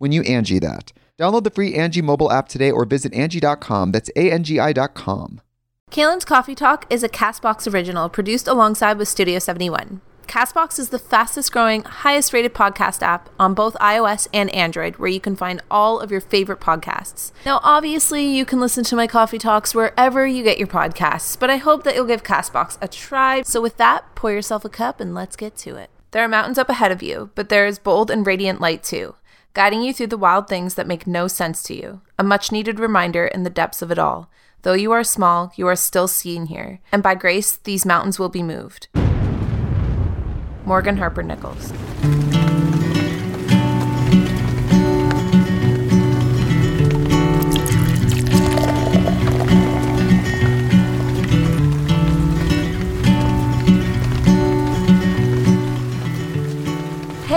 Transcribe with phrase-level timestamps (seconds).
[0.00, 0.92] when you Angie that.
[1.18, 3.92] Download the free Angie mobile app today or visit Angie.com.
[3.92, 5.40] That's A-N-G-I dot com.
[5.90, 10.00] Kalyn's Coffee Talk is a Castbox original produced alongside with Studio 71.
[10.26, 15.10] Castbox is the fastest growing, highest rated podcast app on both iOS and Android, where
[15.10, 17.32] you can find all of your favorite podcasts.
[17.44, 21.50] Now, obviously, you can listen to my coffee talks wherever you get your podcasts, but
[21.50, 23.42] I hope that you'll give Castbox a try.
[23.42, 25.90] So, with that, pour yourself a cup and let's get to it.
[26.12, 29.16] There are mountains up ahead of you, but there is bold and radiant light too,
[29.52, 32.00] guiding you through the wild things that make no sense to you.
[32.18, 34.30] A much needed reminder in the depths of it all.
[34.62, 38.28] Though you are small, you are still seen here, and by grace, these mountains will
[38.28, 38.88] be moved.
[40.64, 41.72] Morgan Harper Nichols.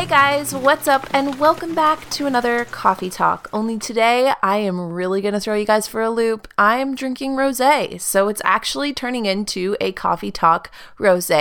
[0.03, 3.49] Hey guys, what's up, and welcome back to another coffee talk.
[3.53, 6.49] Only today, I am really gonna throw you guys for a loop.
[6.57, 7.61] I am drinking rose,
[7.99, 10.69] so it's actually turning into a coffee talk
[10.99, 11.31] rose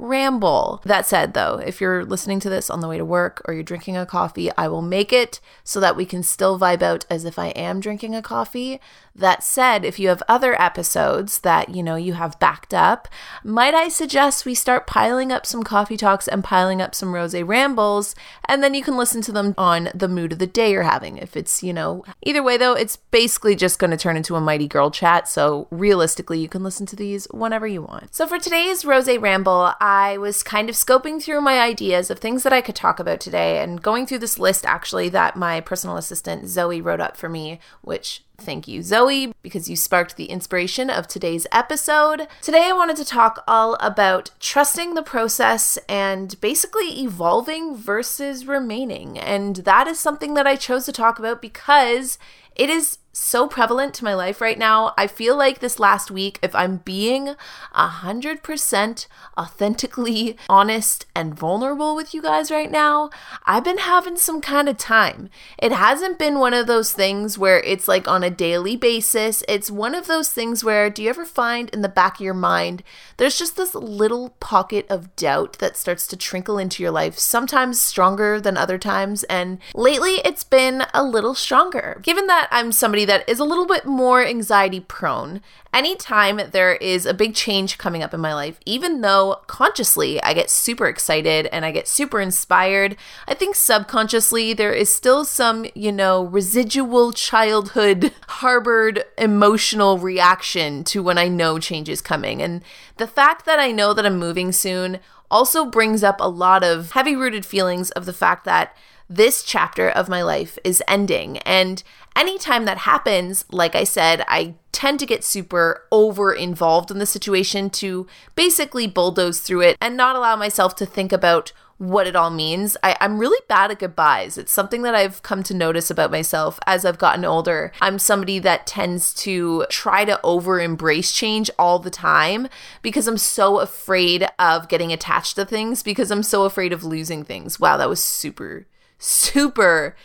[0.00, 0.80] ramble.
[0.84, 3.62] That said, though, if you're listening to this on the way to work or you're
[3.62, 7.24] drinking a coffee, I will make it so that we can still vibe out as
[7.24, 8.80] if I am drinking a coffee.
[9.14, 13.08] That said, if you have other episodes that, you know, you have backed up,
[13.44, 17.34] might I suggest we start piling up some coffee talks and piling up some rose
[17.34, 18.14] rambles,
[18.46, 21.18] and then you can listen to them on the mood of the day you're having.
[21.18, 24.40] If it's, you know, either way though, it's basically just going to turn into a
[24.40, 28.14] mighty girl chat, so realistically, you can listen to these whenever you want.
[28.14, 29.72] So for today's rose ramble,
[30.18, 33.62] was kind of scoping through my ideas of things that I could talk about today
[33.62, 37.60] and going through this list actually that my personal assistant Zoe wrote up for me,
[37.82, 42.26] which Thank you, Zoe, because you sparked the inspiration of today's episode.
[42.40, 49.18] Today, I wanted to talk all about trusting the process and basically evolving versus remaining.
[49.18, 52.18] And that is something that I chose to talk about because
[52.56, 54.94] it is so prevalent to my life right now.
[54.96, 57.34] I feel like this last week, if I'm being
[57.74, 59.06] 100%
[59.38, 63.10] authentically honest and vulnerable with you guys right now,
[63.44, 65.28] I've been having some kind of time.
[65.58, 69.42] It hasn't been one of those things where it's like on a daily basis.
[69.48, 72.34] It's one of those things where, do you ever find in the back of your
[72.34, 72.82] mind,
[73.16, 77.82] there's just this little pocket of doubt that starts to trickle into your life, sometimes
[77.82, 79.24] stronger than other times.
[79.24, 82.00] And lately, it's been a little stronger.
[82.02, 85.40] Given that I'm somebody that is a little bit more anxiety prone.
[85.72, 90.34] Anytime there is a big change coming up in my life, even though consciously I
[90.34, 92.96] get super excited and I get super inspired,
[93.28, 101.02] I think subconsciously there is still some, you know, residual childhood harbored emotional reaction to
[101.02, 102.42] when I know change is coming.
[102.42, 102.62] And
[102.96, 105.00] the fact that I know that I'm moving soon
[105.30, 108.76] also brings up a lot of heavy rooted feelings of the fact that
[109.10, 111.38] this chapter of my life is ending.
[111.38, 111.82] And
[112.14, 117.06] anytime that happens, like I said, I tend to get super over involved in the
[117.06, 122.14] situation to basically bulldoze through it and not allow myself to think about what it
[122.14, 122.76] all means.
[122.82, 124.36] I, am really bad at goodbyes.
[124.36, 127.72] It's something that I've come to notice about myself as I've gotten older.
[127.80, 132.48] I'm somebody that tends to try to over embrace change all the time
[132.82, 137.24] because I'm so afraid of getting attached to things, because I'm so afraid of losing
[137.24, 137.58] things.
[137.58, 138.66] Wow, that was super
[139.00, 139.96] super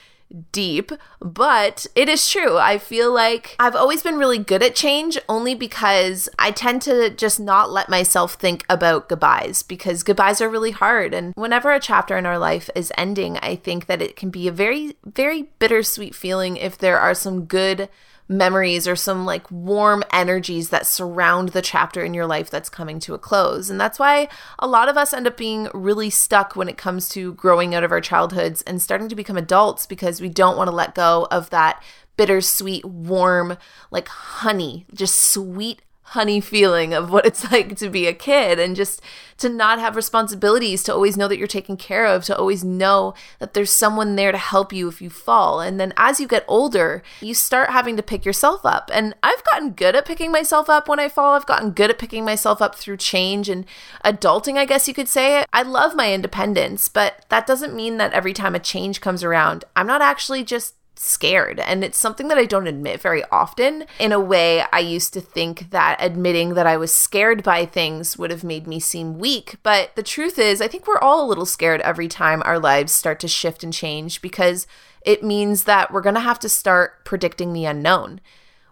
[0.52, 2.58] deep, but it is true.
[2.58, 7.10] I feel like I've always been really good at change only because I tend to
[7.10, 11.14] just not let myself think about goodbyes because goodbyes are really hard.
[11.14, 14.48] And whenever a chapter in our life is ending, I think that it can be
[14.48, 17.88] a very, very bittersweet feeling if there are some good
[18.28, 23.00] memories or some like warm energies that surround the chapter in your life that's coming
[23.00, 23.70] to a close.
[23.70, 24.28] And that's why
[24.58, 27.84] a lot of us end up being really stuck when it comes to growing out
[27.84, 31.28] of our childhoods and starting to become adults because we don't want to let go
[31.30, 31.82] of that
[32.18, 33.58] bittersweet, warm,
[33.92, 38.76] like honey, just sweet honey feeling of what it's like to be a kid and
[38.76, 39.02] just
[39.38, 43.14] to not have responsibilities, to always know that you're taken care of, to always know
[43.40, 45.60] that there's someone there to help you if you fall.
[45.60, 48.90] And then as you get older, you start having to pick yourself up.
[48.94, 51.34] And I've gotten good at picking myself up when I fall.
[51.34, 53.66] I've gotten good at picking myself up through change and
[54.06, 55.44] adulting, I guess you could say.
[55.52, 59.66] I love my independence, but that doesn't mean that every time a change comes around,
[59.76, 61.60] I'm not actually just scared.
[61.60, 63.86] And it's something that I don't admit very often.
[64.00, 68.18] In a way, I used to think that admitting that I was scared by things
[68.18, 69.56] would have made me seem weak.
[69.64, 72.94] But the truth is, I think we're all a little scared every time our lives
[72.94, 74.68] start to shift and change because
[75.02, 78.20] it means that we're going to have to start predicting the unknown.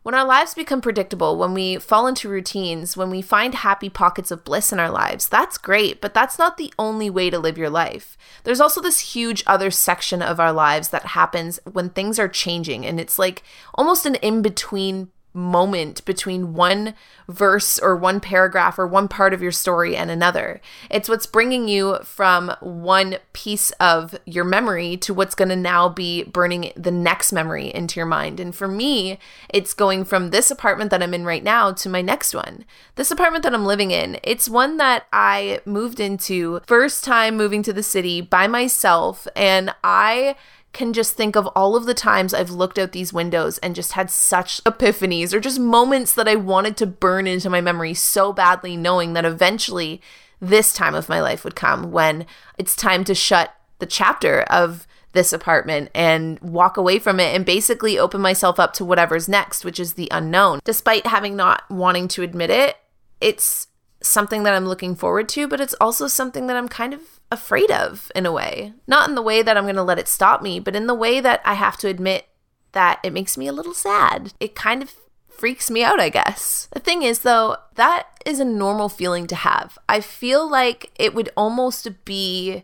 [0.03, 4.31] When our lives become predictable, when we fall into routines, when we find happy pockets
[4.31, 7.57] of bliss in our lives, that's great, but that's not the only way to live
[7.57, 8.17] your life.
[8.43, 12.85] There's also this huge other section of our lives that happens when things are changing,
[12.85, 13.43] and it's like
[13.75, 16.93] almost an in between moment between one
[17.27, 20.61] verse or one paragraph or one part of your story and another.
[20.89, 25.89] It's what's bringing you from one piece of your memory to what's going to now
[25.89, 28.39] be burning the next memory into your mind.
[28.39, 29.17] And for me,
[29.49, 32.65] it's going from this apartment that I'm in right now to my next one.
[32.95, 37.63] This apartment that I'm living in, it's one that I moved into first time moving
[37.63, 40.35] to the city by myself and I
[40.73, 43.93] can just think of all of the times I've looked out these windows and just
[43.93, 48.33] had such epiphanies or just moments that I wanted to burn into my memory so
[48.33, 50.01] badly, knowing that eventually
[50.41, 52.25] this time of my life would come when
[52.57, 57.45] it's time to shut the chapter of this apartment and walk away from it and
[57.45, 60.59] basically open myself up to whatever's next, which is the unknown.
[60.63, 62.75] Despite having not wanting to admit it,
[63.21, 63.67] it's
[64.01, 67.01] something that I'm looking forward to, but it's also something that I'm kind of
[67.33, 68.73] afraid of in a way.
[68.87, 70.93] Not in the way that I'm going to let it stop me, but in the
[70.93, 72.27] way that I have to admit
[72.71, 74.33] that it makes me a little sad.
[74.39, 74.93] It kind of
[75.27, 76.69] freaks me out, I guess.
[76.71, 79.77] The thing is, though, that is a normal feeling to have.
[79.89, 82.63] I feel like it would almost be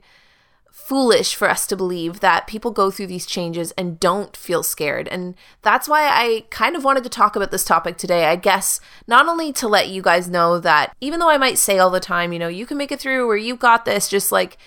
[0.89, 5.07] foolish for us to believe that people go through these changes and don't feel scared.
[5.07, 8.25] And that's why I kind of wanted to talk about this topic today.
[8.25, 11.77] I guess not only to let you guys know that even though I might say
[11.77, 14.31] all the time, you know, you can make it through or you got this, just
[14.31, 14.57] like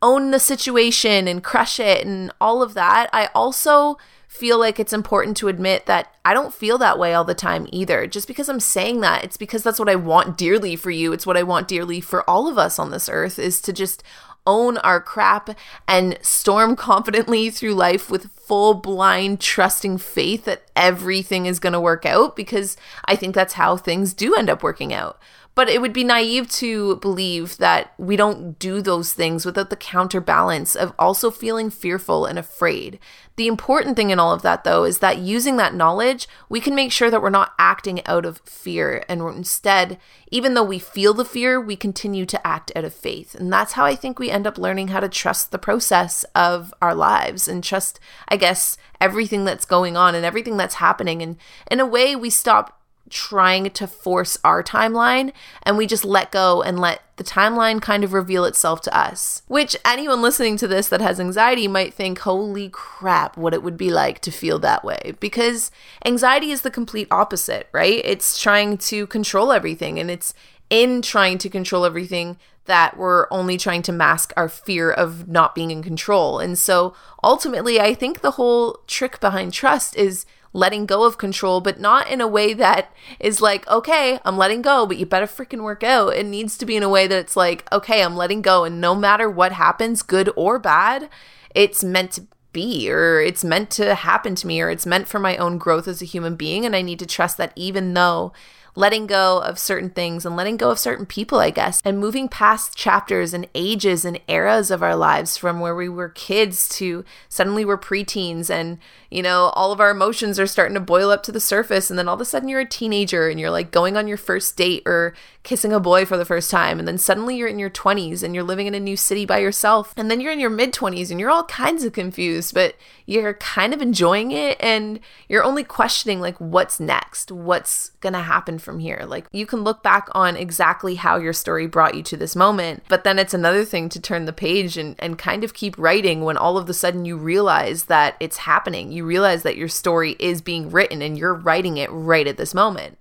[0.00, 3.98] own the situation and crush it and all of that, I also
[4.28, 7.66] feel like it's important to admit that I don't feel that way all the time
[7.72, 8.06] either.
[8.06, 11.12] Just because I'm saying that, it's because that's what I want dearly for you.
[11.12, 14.04] It's what I want dearly for all of us on this earth is to just
[14.46, 15.50] own our crap
[15.88, 21.80] and storm confidently through life with full blind trusting faith that everything is going to
[21.80, 22.76] work out because
[23.06, 25.18] I think that's how things do end up working out.
[25.54, 29.76] But it would be naive to believe that we don't do those things without the
[29.76, 32.98] counterbalance of also feeling fearful and afraid.
[33.36, 36.74] The important thing in all of that, though, is that using that knowledge, we can
[36.74, 39.04] make sure that we're not acting out of fear.
[39.08, 39.98] And instead,
[40.30, 43.36] even though we feel the fear, we continue to act out of faith.
[43.36, 46.74] And that's how I think we end up learning how to trust the process of
[46.82, 51.22] our lives and trust, I guess, everything that's going on and everything that's happening.
[51.22, 51.36] And
[51.70, 55.32] in a way, we stop trying to force our timeline
[55.62, 59.42] and we just let go and let the timeline kind of reveal itself to us.
[59.46, 63.76] Which anyone listening to this that has anxiety might think, holy crap, what it would
[63.76, 65.14] be like to feel that way.
[65.20, 65.70] Because
[66.04, 68.00] anxiety is the complete opposite, right?
[68.04, 70.34] It's trying to control everything and it's
[70.70, 75.54] in trying to control everything that we're only trying to mask our fear of not
[75.54, 76.38] being in control.
[76.38, 81.60] And so ultimately, I think the whole trick behind trust is letting go of control,
[81.60, 85.26] but not in a way that is like, okay, I'm letting go, but you better
[85.26, 86.14] freaking work out.
[86.14, 88.64] It needs to be in a way that it's like, okay, I'm letting go.
[88.64, 91.10] And no matter what happens, good or bad,
[91.54, 95.18] it's meant to be, or it's meant to happen to me, or it's meant for
[95.18, 96.64] my own growth as a human being.
[96.64, 98.32] And I need to trust that even though
[98.76, 102.28] letting go of certain things and letting go of certain people, I guess, and moving
[102.28, 107.04] past chapters and ages and eras of our lives from where we were kids to
[107.28, 108.78] suddenly we're preteens and,
[109.14, 111.88] you know, all of our emotions are starting to boil up to the surface.
[111.88, 114.16] And then all of a sudden you're a teenager and you're like going on your
[114.16, 116.80] first date or kissing a boy for the first time.
[116.80, 119.38] And then suddenly you're in your 20s and you're living in a new city by
[119.38, 119.94] yourself.
[119.96, 122.74] And then you're in your mid 20s and you're all kinds of confused, but
[123.06, 124.56] you're kind of enjoying it.
[124.60, 127.30] And you're only questioning, like, what's next?
[127.30, 129.04] What's going to happen from here?
[129.06, 132.82] Like, you can look back on exactly how your story brought you to this moment.
[132.88, 136.24] But then it's another thing to turn the page and, and kind of keep writing
[136.24, 138.90] when all of a sudden you realize that it's happening.
[138.90, 142.54] You realize that your story is being written and you're writing it right at this
[142.54, 142.98] moment.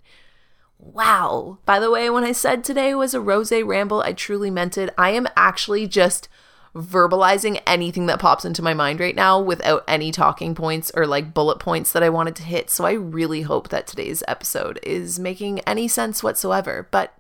[0.77, 1.59] Wow.
[1.65, 4.93] By the way, when I said today was a rose ramble, I truly meant it.
[4.97, 6.27] I am actually just
[6.75, 11.33] verbalizing anything that pops into my mind right now without any talking points or like
[11.33, 12.69] bullet points that I wanted to hit.
[12.69, 16.87] So I really hope that today's episode is making any sense whatsoever.
[16.91, 17.13] But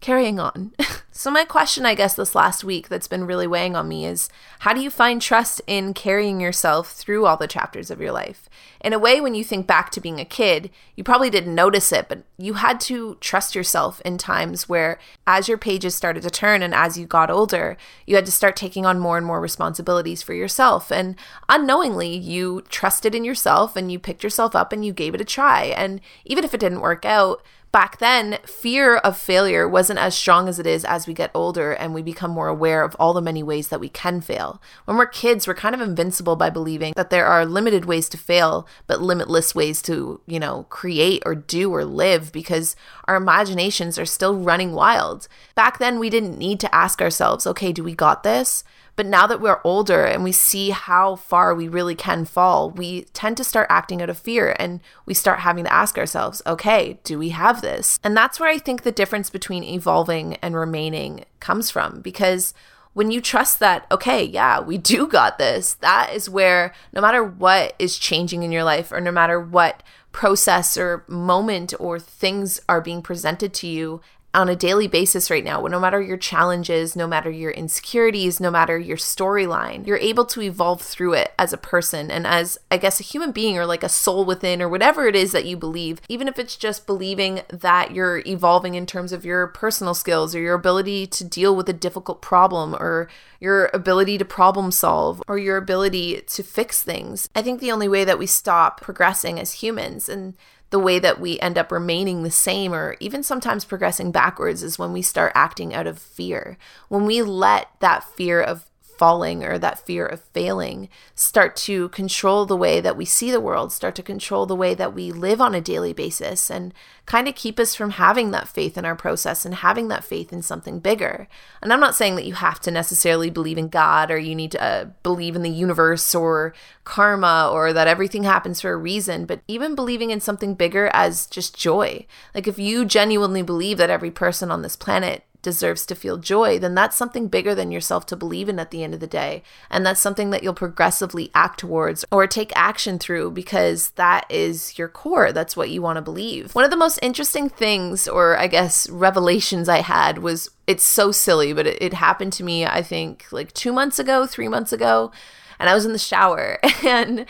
[0.00, 0.72] carrying on.
[1.12, 4.28] so, my question, I guess, this last week that's been really weighing on me is
[4.60, 8.48] how do you find trust in carrying yourself through all the chapters of your life?
[8.80, 11.92] In a way, when you think back to being a kid, you probably didn't notice
[11.92, 16.30] it, but you had to trust yourself in times where, as your pages started to
[16.30, 17.76] turn and as you got older,
[18.06, 20.90] you had to start taking on more and more responsibilities for yourself.
[20.90, 21.16] And
[21.48, 25.26] unknowingly, you trusted in yourself and you picked yourself up and you gave it a
[25.26, 25.64] try.
[25.64, 27.42] And even if it didn't work out,
[27.72, 31.72] back then, fear of failure wasn't as strong as it is as we get older
[31.72, 34.60] and we become more aware of all the many ways that we can fail.
[34.84, 38.18] When we're kids, we're kind of invincible by believing that there are limited ways to
[38.18, 42.74] fail, but limitless ways to, you know, create or do or live because
[43.04, 45.28] our imaginations are still running wild.
[45.54, 48.64] Back then, we didn't need to ask ourselves, okay, do we got this?
[49.00, 53.04] But now that we're older and we see how far we really can fall, we
[53.14, 56.98] tend to start acting out of fear and we start having to ask ourselves, okay,
[57.02, 57.98] do we have this?
[58.04, 62.52] And that's where I think the difference between evolving and remaining comes from because
[62.92, 67.24] when you trust that, okay, yeah, we do got this, that is where no matter
[67.24, 72.60] what is changing in your life or no matter what process or moment or things
[72.68, 76.94] are being presented to you on a daily basis right now, no matter your challenges,
[76.94, 81.52] no matter your insecurities, no matter your storyline, you're able to evolve through it as
[81.52, 84.68] a person and as, I guess, a human being or like a soul within or
[84.68, 88.86] whatever it is that you believe, even if it's just believing that you're evolving in
[88.86, 93.08] terms of your personal skills or your ability to deal with a difficult problem or
[93.40, 97.28] your ability to problem solve or your ability to fix things.
[97.34, 100.36] I think the only way that we stop progressing as humans and
[100.70, 104.78] the way that we end up remaining the same or even sometimes progressing backwards is
[104.78, 106.56] when we start acting out of fear.
[106.88, 108.69] When we let that fear of
[109.00, 113.40] falling or that fear of failing start to control the way that we see the
[113.40, 116.74] world, start to control the way that we live on a daily basis, and
[117.06, 120.34] kind of keep us from having that faith in our process and having that faith
[120.34, 121.28] in something bigger.
[121.62, 124.52] And I'm not saying that you have to necessarily believe in God or you need
[124.52, 126.52] to uh, believe in the universe or
[126.84, 131.26] karma or that everything happens for a reason, but even believing in something bigger as
[131.26, 132.04] just joy.
[132.34, 136.58] Like if you genuinely believe that every person on this planet deserves to feel joy,
[136.58, 139.42] then that's something bigger than yourself to believe in at the end of the day.
[139.70, 144.78] And that's something that you'll progressively act towards or take action through because that is
[144.78, 145.32] your core.
[145.32, 146.54] That's what you want to believe.
[146.54, 151.12] One of the most interesting things, or I guess revelations I had, was it's so
[151.12, 154.72] silly, but it, it happened to me, I think, like two months ago, three months
[154.72, 155.10] ago.
[155.58, 157.26] And I was in the shower and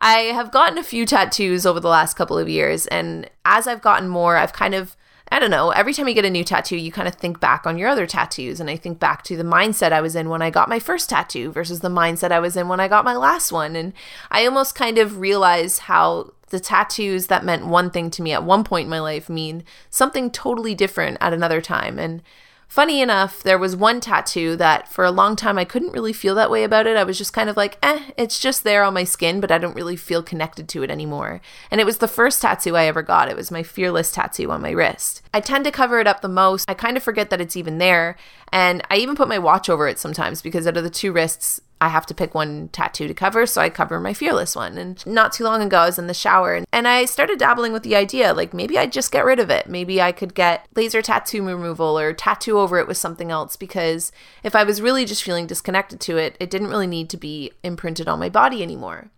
[0.00, 2.86] I have gotten a few tattoos over the last couple of years.
[2.86, 4.96] And as I've gotten more, I've kind of
[5.32, 7.64] I don't know, every time you get a new tattoo, you kind of think back
[7.64, 8.58] on your other tattoos.
[8.58, 11.08] And I think back to the mindset I was in when I got my first
[11.08, 13.76] tattoo versus the mindset I was in when I got my last one.
[13.76, 13.92] And
[14.30, 18.42] I almost kind of realize how the tattoos that meant one thing to me at
[18.42, 21.96] one point in my life mean something totally different at another time.
[21.96, 22.22] And
[22.70, 26.36] Funny enough, there was one tattoo that for a long time I couldn't really feel
[26.36, 26.96] that way about it.
[26.96, 29.58] I was just kind of like, eh, it's just there on my skin, but I
[29.58, 31.40] don't really feel connected to it anymore.
[31.72, 33.28] And it was the first tattoo I ever got.
[33.28, 35.20] It was my fearless tattoo on my wrist.
[35.34, 36.70] I tend to cover it up the most.
[36.70, 38.16] I kind of forget that it's even there.
[38.52, 41.60] And I even put my watch over it sometimes because out of the two wrists,
[41.80, 44.76] I have to pick one tattoo to cover, so I cover my fearless one.
[44.76, 47.72] And not too long ago, I was in the shower and, and I started dabbling
[47.72, 49.66] with the idea like maybe I'd just get rid of it.
[49.66, 54.12] Maybe I could get laser tattoo removal or tattoo over it with something else because
[54.42, 57.52] if I was really just feeling disconnected to it, it didn't really need to be
[57.62, 59.10] imprinted on my body anymore.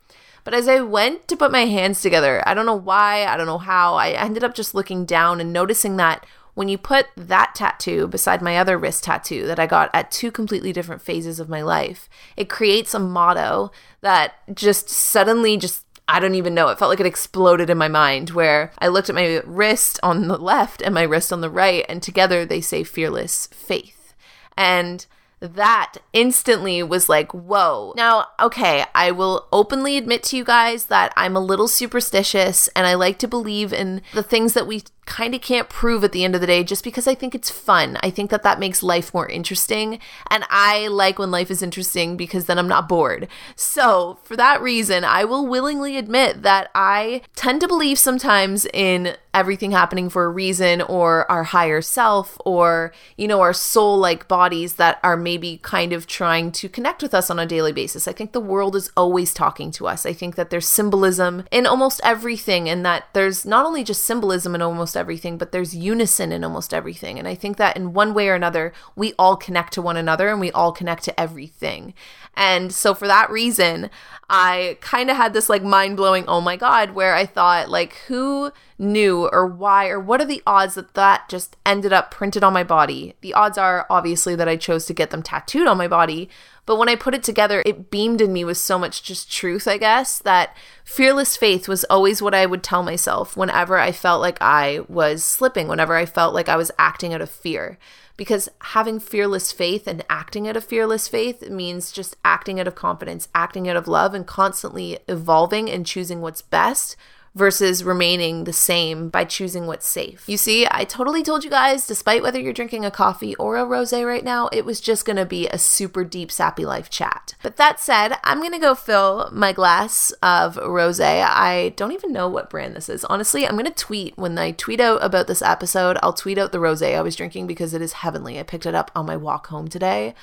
[0.45, 3.47] But as I went to put my hands together, I don't know why, I don't
[3.47, 7.55] know how, I ended up just looking down and noticing that when you put that
[7.55, 11.49] tattoo beside my other wrist tattoo that I got at two completely different phases of
[11.49, 16.69] my life, it creates a motto that just suddenly just I don't even know.
[16.69, 20.29] It felt like it exploded in my mind where I looked at my wrist on
[20.29, 24.13] the left and my wrist on the right, and together they say fearless faith.
[24.57, 25.07] And
[25.43, 27.93] that instantly was like, whoa.
[27.97, 32.87] Now, okay, I will openly admit to you guys that I'm a little superstitious and
[32.87, 36.25] I like to believe in the things that we kind of can't prove at the
[36.25, 37.99] end of the day just because I think it's fun.
[38.03, 39.99] I think that that makes life more interesting.
[40.31, 43.29] And I like when life is interesting because then I'm not bored.
[43.57, 49.17] So, for that reason, I will willingly admit that I tend to believe sometimes in
[49.35, 54.29] everything happening for a reason or our higher self or, you know, our soul like
[54.29, 58.07] bodies that are maybe kind of trying to connect with us on a daily basis.
[58.07, 60.05] I think the world is always talking to us.
[60.05, 64.55] I think that there's symbolism in almost everything and that there's not only just symbolism
[64.55, 67.19] in almost everything, but there's unison in almost everything.
[67.19, 70.29] And I think that in one way or another, we all connect to one another
[70.29, 71.95] and we all connect to everything.
[72.37, 73.91] And so for that reason,
[74.29, 77.95] I kind of had this like mind blowing, oh my God, where I thought, like,
[78.09, 82.43] who knew or why or what are the odds that that just ended up printed
[82.43, 83.15] on my body?
[83.21, 86.29] The odds are obviously that I chose to get them tattooed on my body.
[86.65, 89.67] But when I put it together, it beamed in me with so much just truth,
[89.67, 94.21] I guess, that fearless faith was always what I would tell myself whenever I felt
[94.21, 97.79] like I was slipping, whenever I felt like I was acting out of fear.
[98.17, 102.77] Because having fearless faith and acting out of fearless faith means just acting out of
[102.77, 106.95] confidence, acting out of love, and constantly evolving and choosing what's best
[107.35, 110.29] versus remaining the same by choosing what's safe.
[110.29, 113.65] You see, I totally told you guys, despite whether you're drinking a coffee or a
[113.65, 117.35] rose right now, it was just gonna be a super deep, sappy life chat.
[117.43, 121.01] But that said, I'm gonna go fill my glass of rose.
[121.01, 123.05] I don't even know what brand this is.
[123.07, 126.61] Honestly, I'm gonna tweet when I tweet out about this episode, I'll tweet out the
[126.61, 128.39] rose I was drinking because it is heavenly.
[128.39, 130.15] I picked it up on my walk home today.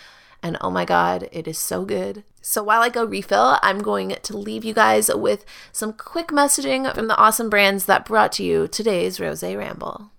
[0.42, 2.24] And oh my God, it is so good.
[2.42, 6.94] So while I go refill, I'm going to leave you guys with some quick messaging
[6.96, 10.12] from the awesome brands that brought to you today's Rose Ramble.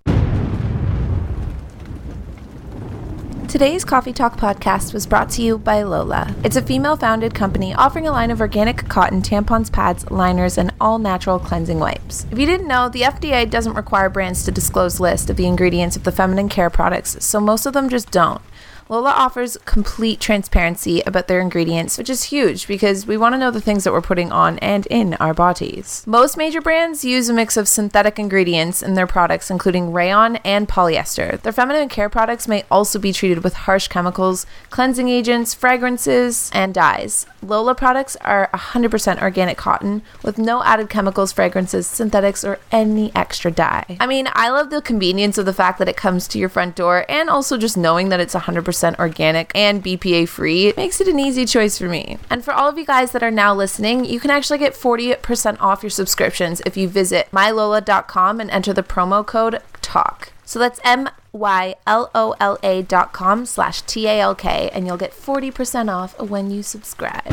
[3.48, 6.36] Today's Coffee Talk podcast was brought to you by Lola.
[6.44, 10.72] It's a female founded company offering a line of organic cotton tampons, pads, liners, and
[10.80, 12.26] all natural cleansing wipes.
[12.30, 15.96] If you didn't know, the FDA doesn't require brands to disclose list of the ingredients
[15.96, 18.40] of the feminine care products, so most of them just don't.
[18.90, 23.52] Lola offers complete transparency about their ingredients, which is huge because we want to know
[23.52, 26.02] the things that we're putting on and in our bodies.
[26.08, 30.68] Most major brands use a mix of synthetic ingredients in their products, including rayon and
[30.68, 31.40] polyester.
[31.40, 36.74] Their feminine care products may also be treated with harsh chemicals, cleansing agents, fragrances, and
[36.74, 37.26] dyes.
[37.42, 43.52] Lola products are 100% organic cotton with no added chemicals, fragrances, synthetics, or any extra
[43.52, 43.98] dye.
[44.00, 46.74] I mean, I love the convenience of the fact that it comes to your front
[46.74, 51.00] door and also just knowing that it's 100% 100% organic and BPA free, it makes
[51.00, 52.18] it an easy choice for me.
[52.28, 55.60] And for all of you guys that are now listening, you can actually get 40%
[55.60, 60.32] off your subscriptions if you visit mylola.com and enter the promo code TALK.
[60.44, 64.68] So that's M Y L O L A dot com slash T A L K,
[64.72, 67.28] and you'll get 40% off when you subscribe.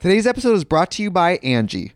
[0.00, 1.95] Today's episode is brought to you by Angie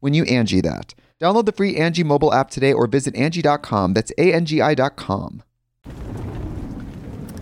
[0.00, 0.94] when you Angie that.
[1.20, 3.94] Download the free Angie mobile app today or visit Angie.com.
[3.94, 5.42] That's A-N-G-I dot com.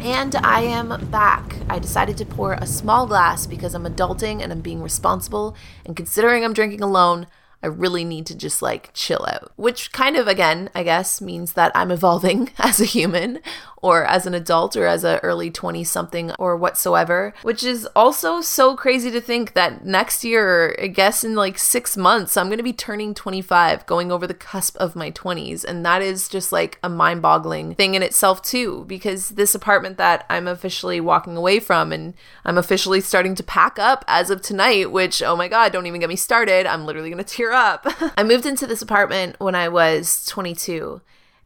[0.01, 1.57] And I am back.
[1.69, 5.57] I decided to pour a small glass because I'm adulting and I'm being responsible.
[5.85, 7.27] And considering I'm drinking alone,
[7.63, 11.55] I really need to just like chill out, which kind of, again, I guess means
[11.55, 13.41] that I'm evolving as a human
[13.83, 18.41] or as an adult or as a early 20 something or whatsoever, which is also
[18.41, 22.59] so crazy to think that next year, I guess in like six months, I'm going
[22.59, 25.65] to be turning 25, going over the cusp of my 20s.
[25.65, 29.99] And that is just like a mind boggling thing in itself, too, because this apartment
[29.99, 32.15] that I'm officially walking away from and
[32.45, 36.01] I'm officially starting to pack up as of tonight, which, oh my God, don't even
[36.01, 36.67] get me started.
[36.67, 37.87] I'm literally going to tear up.
[38.17, 41.01] I moved into this apartment when I was 22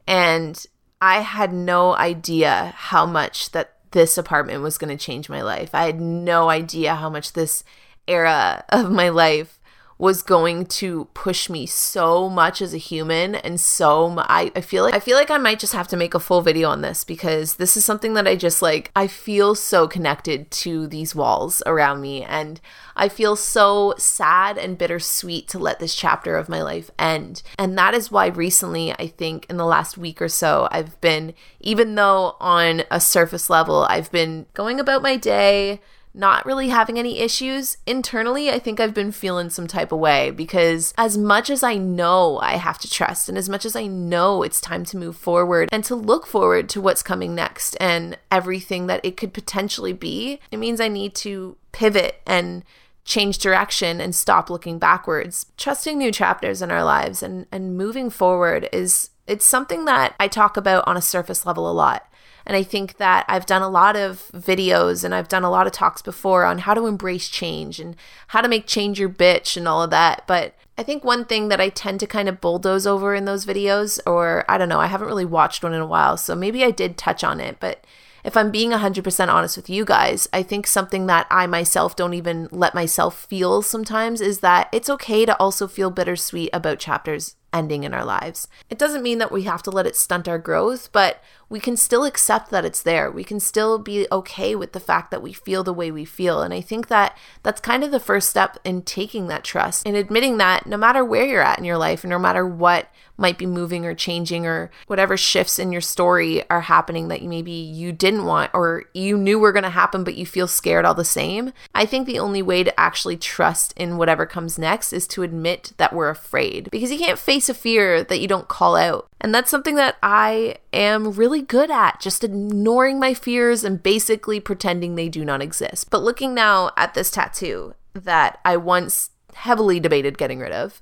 [0.06, 0.66] and
[1.00, 5.74] I had no idea how much that this apartment was going to change my life.
[5.74, 7.64] I had no idea how much this
[8.06, 9.59] era of my life
[10.00, 14.82] was going to push me so much as a human and so I, I feel
[14.82, 17.04] like I feel like I might just have to make a full video on this
[17.04, 21.62] because this is something that I just like I feel so connected to these walls
[21.66, 22.62] around me and
[22.96, 27.42] I feel so sad and bittersweet to let this chapter of my life end.
[27.58, 31.34] And that is why recently I think in the last week or so I've been
[31.60, 36.98] even though on a surface level I've been going about my day not really having
[36.98, 37.76] any issues.
[37.86, 41.76] Internally, I think I've been feeling some type of way because as much as I
[41.76, 45.16] know I have to trust and as much as I know it's time to move
[45.16, 49.92] forward and to look forward to what's coming next and everything that it could potentially
[49.92, 52.64] be, it means I need to pivot and
[53.04, 55.46] change direction and stop looking backwards.
[55.56, 60.26] Trusting new chapters in our lives and and moving forward is it's something that I
[60.28, 62.09] talk about on a surface level a lot.
[62.46, 65.66] And I think that I've done a lot of videos and I've done a lot
[65.66, 67.96] of talks before on how to embrace change and
[68.28, 70.24] how to make change your bitch and all of that.
[70.26, 73.44] But I think one thing that I tend to kind of bulldoze over in those
[73.44, 76.64] videos, or I don't know, I haven't really watched one in a while, so maybe
[76.64, 77.84] I did touch on it, but
[78.24, 82.14] if I'm being 100% honest with you guys, I think something that I myself don't
[82.14, 87.36] even let myself feel sometimes is that it's okay to also feel bittersweet about chapters
[87.52, 88.48] ending in our lives.
[88.68, 91.76] It doesn't mean that we have to let it stunt our growth, but we can
[91.76, 93.10] still accept that it's there.
[93.10, 96.42] We can still be okay with the fact that we feel the way we feel.
[96.42, 99.96] And I think that that's kind of the first step in taking that trust and
[99.96, 103.36] admitting that no matter where you're at in your life and no matter what might
[103.36, 107.92] be moving or changing or whatever shifts in your story are happening that maybe you
[107.92, 111.04] didn't want or you knew were going to happen but you feel scared all the
[111.04, 111.52] same.
[111.74, 115.72] I think the only way to actually trust in whatever comes next is to admit
[115.76, 119.08] that we're afraid because you can't face a fear that you don't call out.
[119.20, 124.40] And that's something that I am really good at, just ignoring my fears and basically
[124.40, 125.90] pretending they do not exist.
[125.90, 130.80] But looking now at this tattoo that I once heavily debated getting rid of,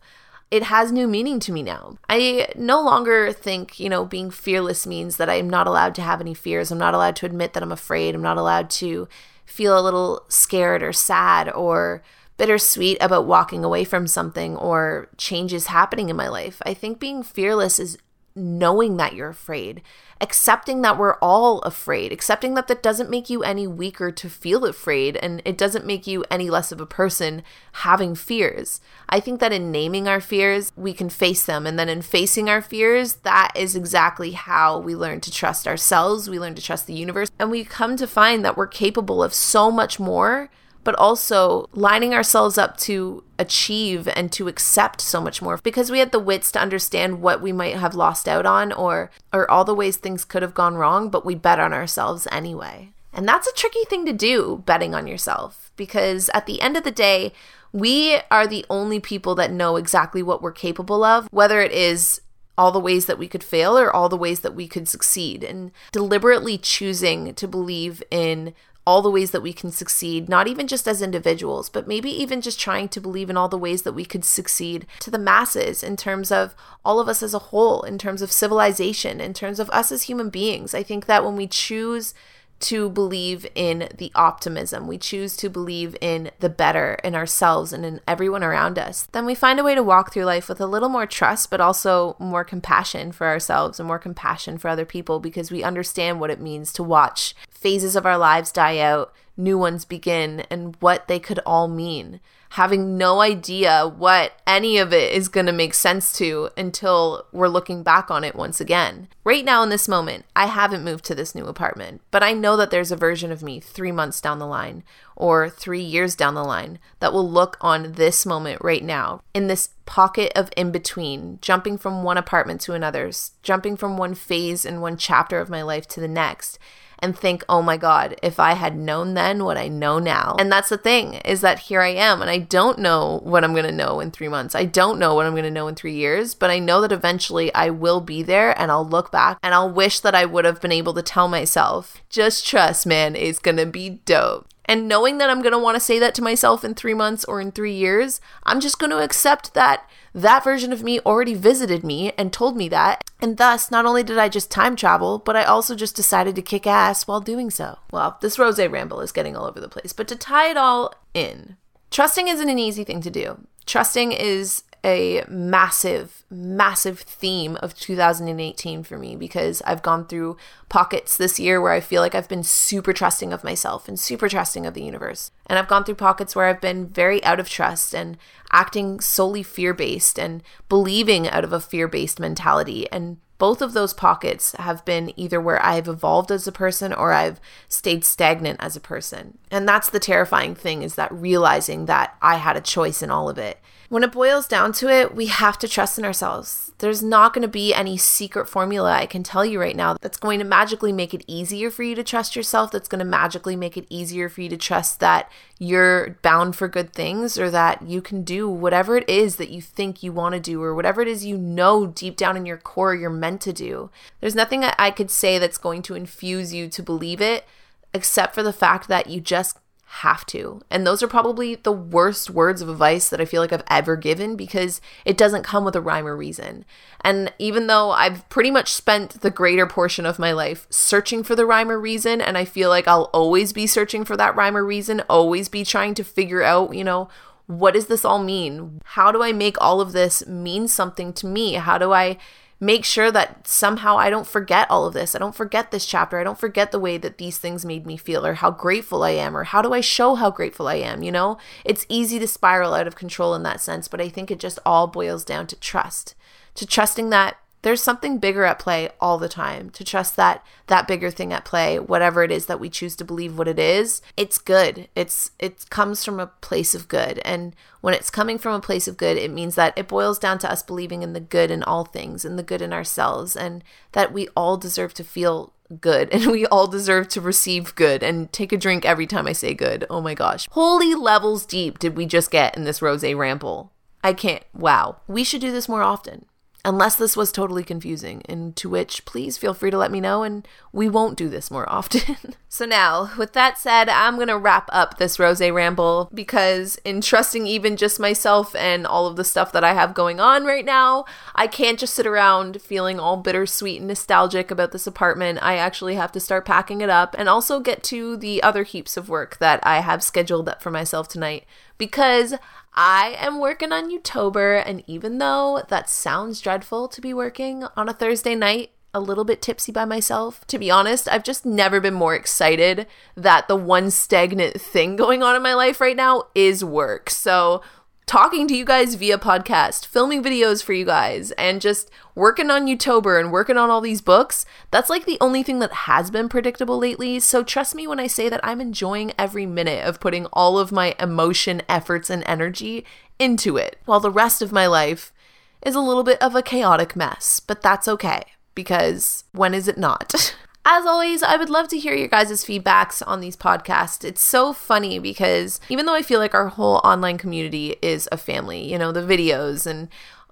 [0.51, 1.99] it has new meaning to me now.
[2.09, 6.21] I no longer think, you know, being fearless means that I'm not allowed to have
[6.21, 6.71] any fears.
[6.71, 8.15] I'm not allowed to admit that I'm afraid.
[8.15, 9.09] I'm not allowed to
[9.45, 12.03] feel a little scared or sad or
[12.39, 16.63] bittersweet about walking away from something or changes happening in my life.
[16.65, 17.99] I think being fearless is
[18.39, 19.83] knowing that you're afraid,
[20.21, 24.65] accepting that we're all afraid, accepting that that doesn't make you any weaker to feel
[24.65, 28.81] afraid and it doesn't make you any less of a person having fears.
[29.09, 31.67] I think that in naming our fears, we can face them.
[31.67, 36.31] And then in facing our fears, that is exactly how we learn to trust ourselves,
[36.31, 39.35] we learn to trust the universe, and we come to find that we're capable of
[39.35, 40.49] so much more
[40.89, 45.59] but also lining ourselves up to achieve and to accept so much more.
[45.59, 49.11] Because we had the wits to understand what we might have lost out on or
[49.31, 52.89] or all the ways things could have gone wrong but we bet on ourselves anyway.
[53.13, 55.71] And that's a tricky thing to do betting on yourself.
[55.77, 57.35] Because at the end of the day
[57.71, 62.23] we are the only people that know exactly what we're capable of whether it is
[62.59, 65.45] all the ways that we could fail or all the ways that we could succeed.
[65.45, 68.53] And deliberately choosing to believe in
[68.89, 72.41] all the ways that we can succeed, not even just as individuals, but maybe even
[72.41, 75.83] just trying to believe in all the ways that we could succeed to the masses
[75.83, 76.55] in terms of
[76.87, 80.05] all of us as a whole, in terms of civilization, in terms of us as
[80.05, 80.73] human beings.
[80.73, 82.15] I think that when we choose
[82.61, 87.85] to believe in the optimism, we choose to believe in the better in ourselves and
[87.85, 90.67] in everyone around us, then we find a way to walk through life with a
[90.67, 95.21] little more trust, but also more compassion for ourselves and more compassion for other people
[95.21, 99.59] because we understand what it means to watch phases of our lives die out, new
[99.59, 105.13] ones begin, and what they could all mean having no idea what any of it
[105.13, 109.09] is going to make sense to until we're looking back on it once again.
[109.25, 112.57] Right now, in this moment, I haven't moved to this new apartment, but I know
[112.57, 114.83] that there's a version of me three months down the line
[115.15, 119.47] or three years down the line that will look on this moment right now in
[119.47, 123.11] this pocket of in between, jumping from one apartment to another,
[123.43, 126.59] jumping from one phase and one chapter of my life to the next
[127.01, 130.37] and think, oh my God, if I had known then what I know now.
[130.39, 133.53] And that's the thing is that here I am and I don't know what I'm
[133.53, 134.55] going to know in three months.
[134.55, 136.93] I don't know what I'm going to know in three years, but I know that
[136.93, 140.45] eventually I will be there and I'll look back and I'll wish that I would
[140.45, 144.48] have been able to tell myself, just trust, man, it's going to be dope.
[144.69, 147.25] And knowing that I'm going to want to say that to myself in three months
[147.25, 151.35] or in three years, I'm just going to accept that that version of me already
[151.35, 153.11] visited me and told me that.
[153.21, 156.43] And thus, not only did I just time travel, but I also just decided to
[156.43, 157.79] kick ass while doing so.
[157.91, 160.95] Well, this rose ramble is getting all over the place, but to tie it all
[161.15, 161.57] in,
[161.91, 163.47] trusting isn't an easy thing to do.
[163.65, 170.37] Trusting is a massive, massive theme of 2018 for me because I've gone through
[170.69, 174.29] pockets this year where I feel like I've been super trusting of myself and super
[174.29, 175.31] trusting of the universe.
[175.47, 178.17] And I've gone through pockets where I've been very out of trust and
[178.53, 182.91] acting solely fear based and believing out of a fear based mentality.
[182.91, 187.13] And both of those pockets have been either where I've evolved as a person or
[187.13, 189.39] I've stayed stagnant as a person.
[189.51, 193.29] And that's the terrifying thing is that realizing that I had a choice in all
[193.29, 196.73] of it when it boils down to it, we have to trust in ourselves.
[196.79, 200.19] There's not going to be any secret formula I can tell you right now that's
[200.19, 203.57] going to magically make it easier for you to trust yourself, that's going to magically
[203.57, 207.83] make it easier for you to trust that you're bound for good things or that
[207.83, 211.01] you can do whatever it is that you think you want to do or whatever
[211.01, 213.91] it is you know deep down in your core you're meant to do.
[214.21, 217.45] There's nothing I could say that's going to infuse you to believe it
[217.93, 219.59] except for the fact that you just
[219.91, 220.61] have to.
[220.71, 223.97] And those are probably the worst words of advice that I feel like I've ever
[223.97, 226.67] given because it doesn't come with a rhyme or reason.
[227.01, 231.35] And even though I've pretty much spent the greater portion of my life searching for
[231.35, 234.59] the rhyme or reason, and I feel like I'll always be searching for that rhyme
[234.59, 237.09] or reason, always be trying to figure out, you know,
[237.47, 238.83] what does this all mean?
[238.85, 241.55] How do I make all of this mean something to me?
[241.55, 242.19] How do I
[242.61, 245.15] make sure that somehow I don't forget all of this.
[245.15, 246.19] I don't forget this chapter.
[246.19, 249.11] I don't forget the way that these things made me feel or how grateful I
[249.11, 251.39] am or how do I show how grateful I am, you know?
[251.65, 254.59] It's easy to spiral out of control in that sense, but I think it just
[254.67, 256.15] all boils down to trust.
[256.57, 259.71] To trusting that there's something bigger at play all the time.
[259.71, 263.05] To trust that that bigger thing at play whatever it is that we choose to
[263.05, 264.89] believe what it is it's good.
[264.95, 267.19] It's it comes from a place of good.
[267.21, 270.39] And when it's coming from a place of good it means that it boils down
[270.39, 273.65] to us believing in the good in all things and the good in ourselves and
[273.93, 278.33] that we all deserve to feel good and we all deserve to receive good and
[278.33, 279.85] take a drink every time i say good.
[279.91, 280.49] Oh my gosh.
[280.53, 283.73] Holy levels deep did we just get in this rose ramble.
[284.05, 284.99] I can't wow.
[285.09, 286.27] We should do this more often
[286.69, 290.23] unless this was totally confusing, and to which please feel free to let me know,
[290.23, 292.35] and we won't do this more often.
[292.49, 297.47] so, now, with that said, I'm to wrap up this Rose Ramble because, in trusting
[297.47, 301.07] even just myself and all of the stuff that I have going on right now,
[301.35, 305.39] I can't just sit around feeling all bittersweet and nostalgic about this apartment.
[305.41, 308.99] I actually have to start packing it up and also get to the other heaps
[308.99, 311.47] of work that I have scheduled up for myself tonight
[311.79, 312.35] because
[312.81, 317.89] I am working on Youtober, and even though that sounds dreadful to be working on
[317.89, 320.47] a Thursday night, a little bit tipsy by myself.
[320.47, 322.87] To be honest, I've just never been more excited
[323.17, 327.11] that the one stagnant thing going on in my life right now is work.
[327.11, 327.63] So
[328.09, 332.67] talking to you guys via podcast, filming videos for you guys, and just working on
[332.67, 336.29] Youtober and working on all these books, that's like the only thing that has been
[336.29, 337.21] predictable lately.
[337.21, 340.73] So trust me when I say that I'm enjoying every minute of putting all of
[340.73, 342.87] my emotion, efforts, and energy
[343.19, 345.13] into it, while the rest of my life
[345.61, 347.41] is a little bit of a chaotic mess.
[347.41, 348.23] But that's okay,
[348.55, 350.35] because when is it not?
[350.71, 354.05] As always, I would love to hear your guys' feedbacks on these podcasts.
[354.05, 358.19] It's so funny because even though I feel like our whole online community is a
[358.19, 359.89] family, you know, the videos and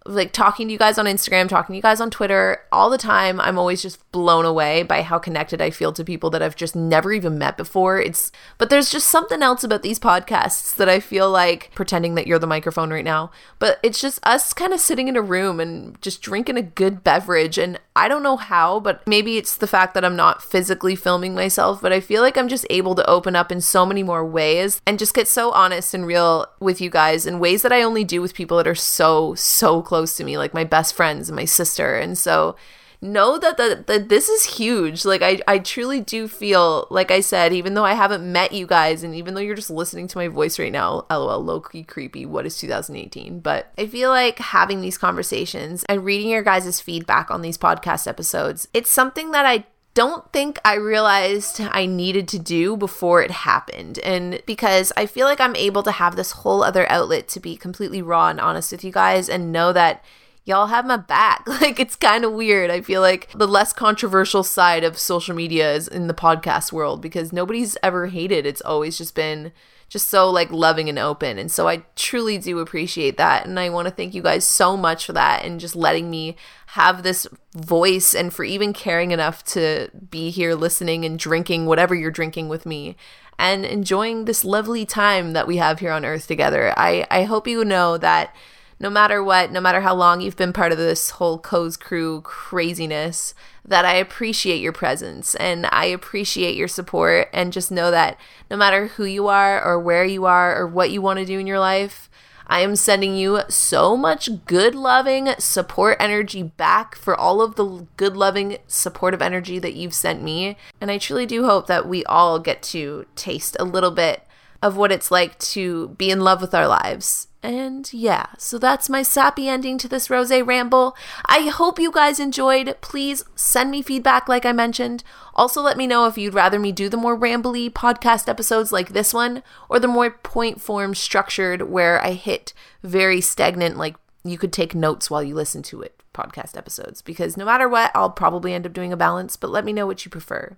[0.08, 2.98] like talking to you guys on Instagram, talking to you guys on Twitter all the
[2.98, 3.40] time.
[3.40, 6.76] I'm always just blown away by how connected I feel to people that I've just
[6.76, 8.00] never even met before.
[8.00, 12.26] It's but there's just something else about these podcasts that I feel like pretending that
[12.26, 15.60] you're the microphone right now, but it's just us kind of sitting in a room
[15.60, 19.66] and just drinking a good beverage and I don't know how, but maybe it's the
[19.66, 23.08] fact that I'm not physically filming myself, but I feel like I'm just able to
[23.08, 26.78] open up in so many more ways and just get so honest and real with
[26.80, 29.95] you guys in ways that I only do with people that are so so close
[29.96, 31.96] close to me, like my best friends and my sister.
[31.96, 32.54] And so
[33.00, 35.06] know that, that, this is huge.
[35.06, 38.66] Like I, I truly do feel, like I said, even though I haven't met you
[38.66, 41.82] guys and even though you're just listening to my voice right now, lol, low key
[41.82, 42.26] creepy.
[42.26, 43.40] What is 2018?
[43.40, 48.06] But I feel like having these conversations and reading your guys' feedback on these podcast
[48.06, 49.64] episodes, it's something that I
[49.96, 53.98] don't think I realized I needed to do before it happened.
[54.00, 57.56] And because I feel like I'm able to have this whole other outlet to be
[57.56, 60.04] completely raw and honest with you guys and know that
[60.44, 61.46] y'all have my back.
[61.48, 62.70] Like it's kind of weird.
[62.70, 67.00] I feel like the less controversial side of social media is in the podcast world
[67.00, 68.44] because nobody's ever hated.
[68.44, 69.50] It's always just been
[69.88, 71.38] just so like loving and open.
[71.38, 73.46] And so I truly do appreciate that.
[73.46, 76.36] And I want to thank you guys so much for that and just letting me
[76.68, 81.94] have this voice and for even caring enough to be here listening and drinking whatever
[81.94, 82.96] you're drinking with me
[83.38, 86.72] and enjoying this lovely time that we have here on earth together.
[86.76, 88.34] I, I hope you know that
[88.78, 92.20] no matter what, no matter how long you've been part of this whole Co's crew
[92.22, 93.34] craziness,
[93.66, 97.28] that I appreciate your presence and I appreciate your support.
[97.32, 98.18] And just know that
[98.50, 101.38] no matter who you are or where you are or what you want to do
[101.38, 102.08] in your life,
[102.48, 107.86] I am sending you so much good, loving support energy back for all of the
[107.96, 110.56] good, loving, supportive energy that you've sent me.
[110.80, 114.22] And I truly do hope that we all get to taste a little bit
[114.62, 118.90] of what it's like to be in love with our lives and yeah, so that's
[118.90, 120.96] my sappy ending to this rosé ramble.
[121.26, 122.76] I hope you guys enjoyed.
[122.80, 125.04] Please send me feedback, like I mentioned.
[125.32, 128.88] Also, let me know if you'd rather me do the more rambly podcast episodes like
[128.88, 134.38] this one, or the more point form structured where I hit very stagnant, like you
[134.38, 137.00] could take notes while you listen to it podcast episodes.
[137.00, 139.86] Because no matter what, I'll probably end up doing a balance, but let me know
[139.86, 140.56] what you prefer.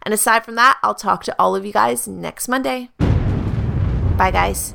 [0.00, 2.88] And aside from that, I'll talk to all of you guys next Monday.
[4.16, 4.74] Bye, guys.